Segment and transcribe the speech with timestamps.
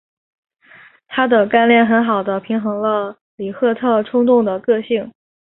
[1.07, 5.11] 她的干练很好地平衡了里赫特冲动的个性。